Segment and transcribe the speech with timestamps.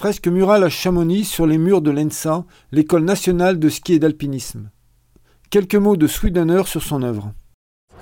[0.00, 4.70] Fresque murale à Chamonix sur les murs de l'ENSA, l'école nationale de ski et d'alpinisme.
[5.50, 7.32] Quelques mots de Swedener sur son œuvre.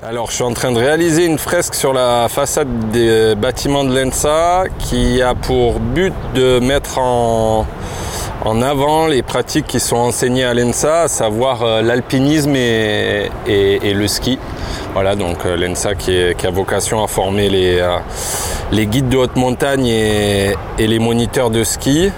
[0.04, 3.92] Alors je suis en train de réaliser une fresque sur la façade des bâtiments de
[3.92, 7.66] l'ENSA qui a pour but de mettre en,
[8.44, 14.06] en avant les pratiques qui sont enseignées à l'ENSA, à savoir euh, l'alpinisme et, le
[14.06, 14.38] ski.
[14.94, 19.86] Voilà, donc euh, l'ENSA qui, a vocation à former les, euh, guides de haute montagne
[19.86, 22.10] et, les moniteurs de ski.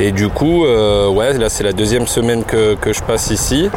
[0.00, 3.70] Et du coup, ouais, là c'est la deuxième semaine que, je passe ici,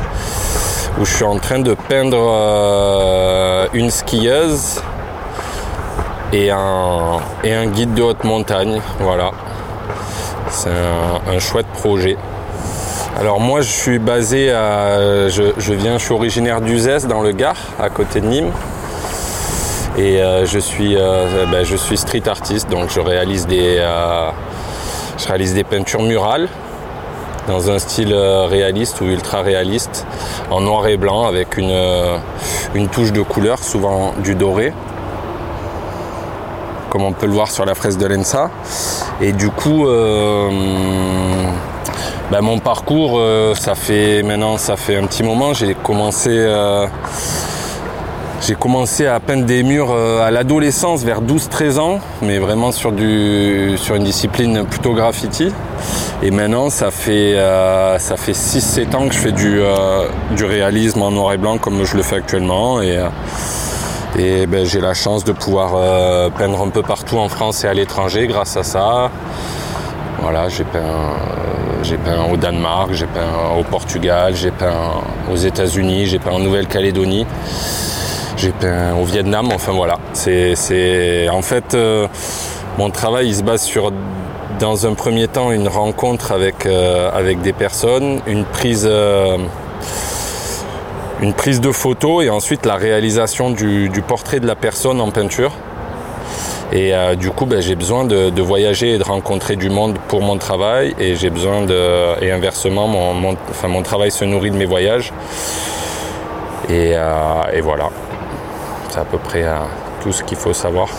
[0.99, 4.82] où je suis en train de peindre une skieuse
[6.34, 8.82] et un, et un guide de haute montagne.
[8.99, 9.32] Voilà.
[10.50, 12.18] C'est un, chouette projet.
[13.18, 15.28] Alors moi je suis basé à.
[15.30, 18.52] Je, viens, je suis originaire d'Uzès dans le Gard, à côté de Nîmes.
[19.98, 24.30] Et euh, je, suis, euh, ben, je suis street artiste, donc je réalise des, euh,
[25.18, 26.48] je réalise des peintures murales
[27.48, 30.05] dans un style réaliste ou ultra réaliste,
[30.52, 31.74] en noir et blanc avec une,
[32.76, 34.74] une touche de couleur, souvent du doré
[36.90, 38.49] comme on peut le voir sur la fresque de l'ENSA.
[39.21, 40.49] Et du coup, euh,
[42.32, 45.54] bah, mon parcours, euh, ça fait maintenant, ça fait un petit moment.
[45.54, 46.88] J'ai commencé, euh,
[48.60, 53.96] commencé à peindre des murs à l'adolescence, vers 12-13 ans, mais vraiment sur du, sur
[53.96, 55.52] une discipline plutôt graffiti.
[56.24, 57.35] Et maintenant, ça fait,
[57.99, 59.60] ça fait 6-7 ans que je fais du,
[60.32, 62.80] du réalisme en noir et blanc comme je le fais actuellement.
[64.18, 67.68] Et ben, j'ai la chance de pouvoir euh, peindre un peu partout en France et
[67.68, 69.12] à l'étranger grâce à ça.
[70.22, 76.07] Voilà, j'ai peint, euh, peint au Danemark, j'ai peint au Portugal, j'ai peint aux États-Unis,
[76.07, 77.28] j'ai peint en Nouvelle-Calédonie,
[78.38, 79.50] j'ai peint au Vietnam.
[79.53, 82.07] Enfin voilà, c'est, en fait euh,
[82.78, 83.91] mon travail il se base sur
[84.59, 88.90] dans un premier temps une rencontre avec avec des personnes, une prise
[91.22, 95.52] une prise de photo et ensuite la réalisation du, portrait de la personne en peinture.
[96.74, 100.22] Et euh, du coup, ben, j'ai besoin de, voyager et de rencontrer du monde pour
[100.22, 100.94] mon travail.
[101.00, 102.22] Et j'ai besoin de.
[102.22, 105.14] Et inversement, mon, travail se nourrit de mes voyages.
[106.69, 107.90] Et, euh, voilà.
[108.90, 109.56] C'est à peu près euh,
[110.03, 110.90] tout ce qu'il faut savoir.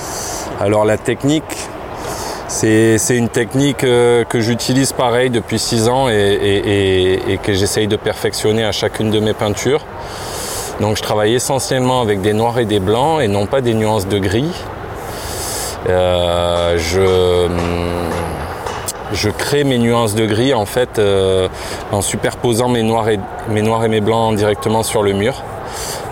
[0.58, 1.68] Alors, la technique,
[2.48, 8.72] c'est une technique que j'utilise pareil depuis 6 ans et que j'essaye de perfectionner à
[8.72, 9.84] chacune de mes peintures.
[10.80, 14.06] Donc je travaille essentiellement avec des noirs et des blancs et non pas des nuances
[14.06, 14.52] de gris.
[15.88, 17.48] Euh, je,
[19.12, 21.48] je, crée mes nuances de gris en fait euh,
[21.92, 23.18] en superposant mes noirs, et,
[23.48, 25.42] mes noirs et mes blancs directement sur le mur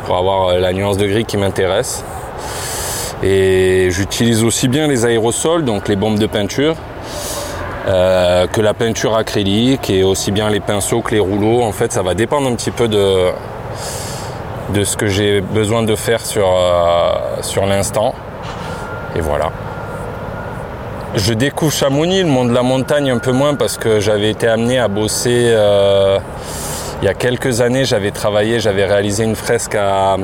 [0.06, 2.04] pour avoir euh, la nuance de gris qui m'intéresse.
[3.22, 6.76] Et j'utilise aussi bien les aérosols, donc les bombes de peinture,
[7.86, 11.62] que la peinture acrylique et aussi bien les pinceaux que les rouleaux.
[11.62, 13.30] En fait, ça va dépendre un petit peu de,
[14.70, 18.14] de ce que j'ai besoin de faire sur, euh, l'instant.
[19.14, 19.50] Et voilà.
[21.14, 24.48] Je découvre Chamonix, le monde de la montagne un peu moins parce que j'avais été
[24.48, 26.18] amené à bosser euh,
[27.00, 27.84] il y a quelques années.
[27.84, 30.16] J'avais travaillé, j'avais réalisé une fresque à,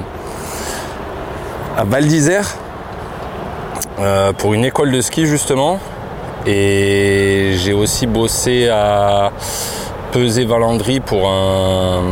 [1.78, 2.56] à Val d'Isère
[4.00, 5.78] euh, pour une école de ski justement.
[6.47, 9.31] Et j'ai aussi bossé à
[10.10, 12.02] Pesé-Valandry pour un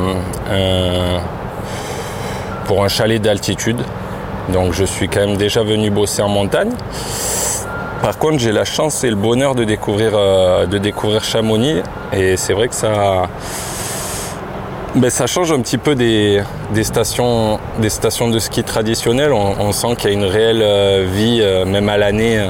[2.71, 3.79] pour un chalet d'altitude.
[4.53, 6.71] Donc je suis quand même déjà venu bosser en montagne.
[8.01, 11.83] Par contre, j'ai la chance et le bonheur de découvrir, euh, de découvrir Chamonix.
[12.13, 13.29] Et c'est vrai que ça,
[14.95, 16.45] ben, ça change un petit peu des,
[16.85, 19.33] stations, des stations de ski traditionnelles.
[19.33, 22.41] On, sent qu'il y a une réelle euh, vie, euh, même à l'année,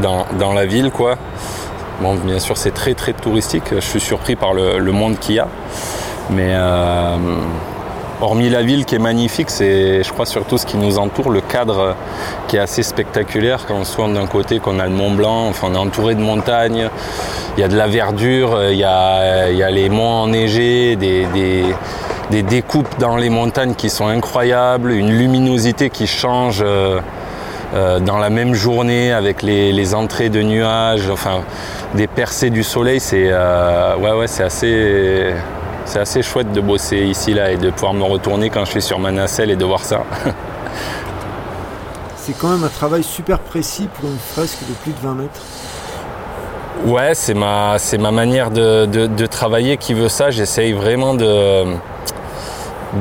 [0.00, 0.90] dans, la ville.
[0.90, 1.16] Quoi.
[2.00, 3.64] Bon, bien sûr, c'est très très touristique.
[3.70, 5.48] Je suis surpris par le monde qu'il y a.
[6.30, 6.54] Mais
[8.20, 11.40] hormis la ville qui est magnifique, c'est je crois surtout ce qui nous entoure, le
[11.40, 11.94] cadre
[12.48, 15.68] qui est assez spectaculaire quand on se d'un côté qu'on a le Mont Blanc, enfin
[15.70, 16.88] on est entouré de montagnes,
[17.56, 21.26] il y a de la verdure, il y a, les monts enneigés, des,
[22.30, 27.00] des, découpes dans les montagnes qui sont incroyables, une luminosité qui change euh,
[27.74, 31.40] euh, dans la même journée avec les, entrées de nuages, enfin
[31.94, 35.32] des percées du soleil, c'est euh, ouais ouais c'est assez
[35.86, 38.82] c'est assez chouette de bosser ici là et de pouvoir me retourner quand je suis
[38.82, 40.02] sur ma nacelle et de voir ça.
[42.16, 45.40] c'est quand même un travail super précis pour une fresque de plus de 20 mètres.
[46.84, 50.30] Ouais, c'est ma, c'est ma manière de, travailler qui veut ça.
[50.30, 51.64] J'essaye vraiment de,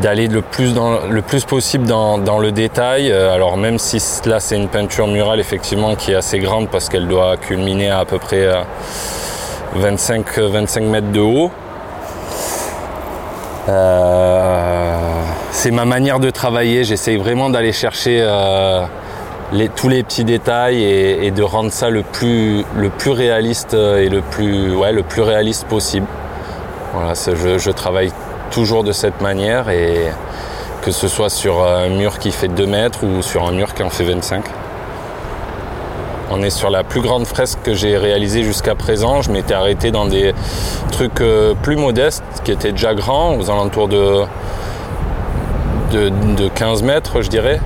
[0.01, 3.11] d'aller le plus, dans, le plus possible dans, le détail.
[3.11, 6.87] Euh, alors même si là c'est une peinture murale effectivement qui est assez grande parce
[6.87, 8.61] qu'elle doit culminer à à peu près euh,
[9.75, 11.51] 25, 25 mètres de haut.
[13.67, 15.21] Euh,
[15.51, 16.83] c'est ma manière de travailler.
[16.83, 18.85] J'essaye vraiment d'aller chercher euh,
[19.75, 22.63] tous les petits détails et, de rendre ça le plus,
[23.05, 26.07] réaliste et le plus, réaliste possible.
[26.93, 28.11] Voilà, je, je, travaille
[28.51, 30.11] toujours de cette manière et
[30.81, 33.83] que ce soit sur un mur qui fait 2 mètres ou sur un mur qui
[33.83, 34.45] en fait 25.
[36.31, 39.21] On est sur la plus grande fresque que j'ai réalisée jusqu'à présent.
[39.21, 40.33] Je m'étais arrêté dans des
[40.91, 44.23] trucs euh, plus modestes qui étaient déjà grands, aux alentours de,
[45.91, 47.59] de, 15 mètres, je dirais.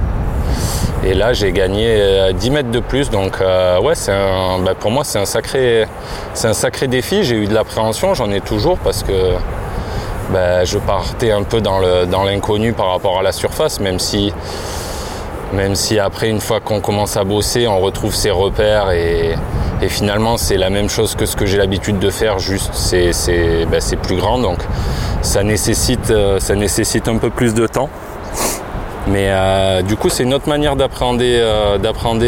[1.06, 3.10] Et là, j'ai gagné 10 euh, mètres de plus.
[3.10, 4.12] Donc, euh, ouais, c'est
[4.66, 5.86] bah, pour moi, c'est un, sacré,
[6.34, 7.24] c'est un sacré défi.
[7.24, 9.36] J'ai eu de l'appréhension, j'en ai toujours parce que
[10.34, 14.34] bah, je partais un peu dans l'inconnu par rapport à la surface, même si
[15.54, 19.36] même si après, une fois qu'on commence à bosser, on retrouve ses repères et,
[19.88, 23.82] finalement c'est la même chose que ce que j'ai l'habitude de faire, juste c'est ben,
[24.04, 24.58] plus grand, donc
[25.22, 27.90] ça nécessite, euh, ça nécessite un peu plus de temps.
[29.08, 31.78] Mais euh, du coup c'est une autre manière d'appréhender euh,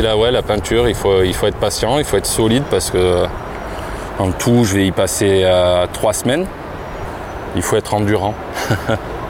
[0.02, 2.90] la, ouais, la peinture, il faut, il faut être patient, il faut être solide parce
[2.90, 3.26] que
[4.18, 5.46] en tout je vais y passer
[5.94, 6.46] trois semaines.
[7.56, 8.34] Il faut être endurant.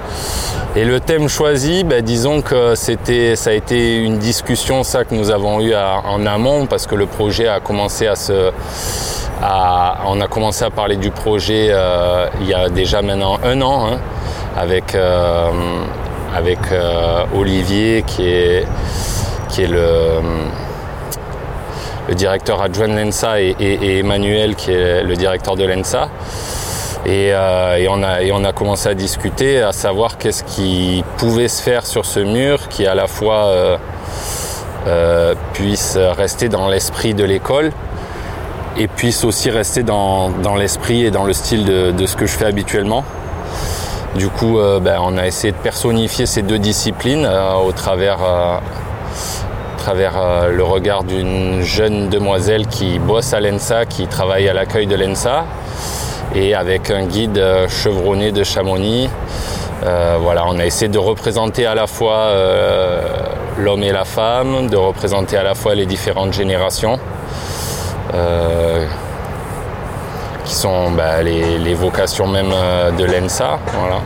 [0.74, 5.14] Et le thème choisi, ben, disons que c'était, ça a été une discussion ça que
[5.14, 8.52] nous avons eu en amont parce que le projet a commencé à se,
[10.08, 13.88] on a commencé à parler du projet euh, il y a déjà maintenant un an
[13.88, 14.00] hein,
[14.56, 15.50] avec euh,
[16.34, 18.66] avec euh, Olivier qui est
[19.50, 20.22] qui est le
[22.08, 26.10] le directeur adjoint de l'ENSA et Emmanuel qui est le directeur de l'ENSA.
[27.08, 32.06] Euh, et, on a, commencé à discuter, à savoir qu'est-ce qui pouvait se faire sur
[32.06, 33.78] ce mur qui à la fois euh,
[34.88, 37.72] euh, puisse rester dans l'esprit de l'école
[38.78, 42.46] et puisse aussi rester dans, l'esprit et dans le style de, ce que je fais
[42.46, 43.04] habituellement.
[44.16, 47.30] Du coup, ben, on a essayé de personnifier ces deux disciplines
[47.66, 48.20] au travers,
[49.78, 54.96] travers le regard d'une jeune demoiselle qui bosse à l'ENSA, qui travaille à l'accueil de
[54.96, 55.46] l'ENSA,
[56.36, 59.10] et avec un guide euh, chevronné de Chamonix.
[59.84, 63.02] Euh, voilà, on a essayé de représenter à la fois euh,
[63.58, 67.00] l'homme et la femme, de représenter à la fois les différentes générations,
[70.46, 72.54] qui sont bah, les, vocations même
[72.98, 73.58] de l'ENSA.
[73.74, 74.02] Voilà.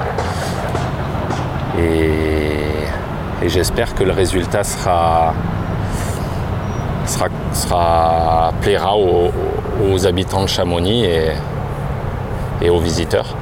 [1.79, 5.33] Et, j'espère que le résultat sera,
[7.05, 11.05] sera, plaira aux, habitants de Chamonix
[12.61, 13.35] et aux visiteurs.